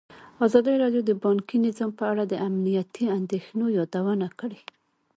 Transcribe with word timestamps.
ازادي 0.45 0.73
راډیو 0.83 1.01
د 1.05 1.11
بانکي 1.23 1.57
نظام 1.67 1.91
په 1.99 2.03
اړه 2.11 2.23
د 2.27 2.33
امنیتي 2.47 3.05
اندېښنو 3.17 3.65
یادونه 3.77 4.27
کړې. 4.39 4.61